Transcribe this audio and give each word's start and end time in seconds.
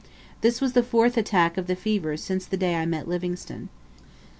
This 0.41 0.59
was 0.61 0.73
the 0.73 0.81
fourth 0.81 1.15
attack 1.15 1.59
of 1.59 1.67
fever 1.77 2.17
since 2.17 2.47
the 2.47 2.57
day 2.57 2.73
I 2.73 2.87
met 2.87 3.07
Livingstone. 3.07 3.69